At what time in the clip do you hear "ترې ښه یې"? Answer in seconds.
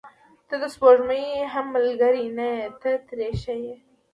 3.07-3.75